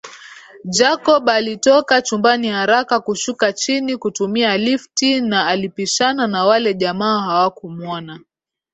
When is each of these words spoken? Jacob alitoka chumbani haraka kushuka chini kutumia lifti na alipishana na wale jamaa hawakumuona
Jacob 0.77 1.29
alitoka 1.29 2.01
chumbani 2.01 2.47
haraka 2.47 2.99
kushuka 2.99 3.53
chini 3.53 3.97
kutumia 3.97 4.57
lifti 4.57 5.21
na 5.21 5.47
alipishana 5.47 6.27
na 6.27 6.45
wale 6.45 6.73
jamaa 6.73 7.19
hawakumuona 7.19 8.19